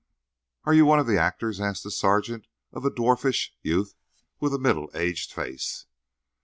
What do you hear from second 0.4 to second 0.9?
"Are you